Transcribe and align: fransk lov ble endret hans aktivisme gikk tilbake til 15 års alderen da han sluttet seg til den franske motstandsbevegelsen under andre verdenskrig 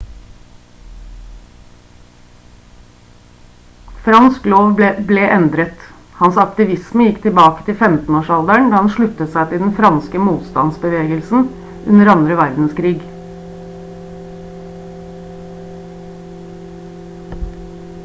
fransk 4.05 4.47
lov 4.53 4.71
ble 5.11 5.25
endret 5.33 5.83
hans 6.21 6.39
aktivisme 6.43 7.05
gikk 7.09 7.19
tilbake 7.25 7.65
til 7.67 7.77
15 7.89 8.17
års 8.21 8.31
alderen 8.37 8.71
da 8.71 8.79
han 8.81 8.89
sluttet 8.95 9.31
seg 9.35 9.53
til 9.53 9.61
den 9.65 9.73
franske 9.81 10.21
motstandsbevegelsen 10.29 11.45
under 11.97 12.13
andre 12.15 12.39
verdenskrig 12.39 12.95